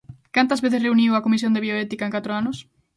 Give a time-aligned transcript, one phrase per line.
[0.35, 2.57] Cantas veces reuniu a Comisión de Bioética en catro anos?